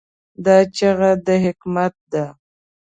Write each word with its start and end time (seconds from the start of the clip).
دا 0.45 0.57
چیغه 0.75 1.11
د 1.25 1.27
حکمت 1.45 1.93
ده. 2.11 2.25